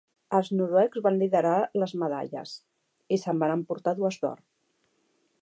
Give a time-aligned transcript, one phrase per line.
[0.35, 1.51] Els noruecs van liderar
[1.81, 2.55] les medalles,
[3.15, 4.43] i se'n van emportar dues d'or.